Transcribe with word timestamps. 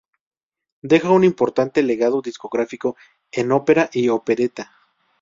Deja 0.81 1.11
un 1.11 1.23
importante 1.23 1.83
legado 1.83 2.23
discográfico 2.23 2.97
en 3.31 3.51
ópera 3.51 3.91
y 3.93 4.09
opereta. 4.09 4.71